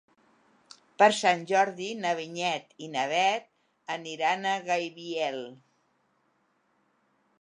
[1.01, 3.45] Per Sant Jordi na Vinyet i na Bet
[3.99, 5.41] aniran a Gaibiel.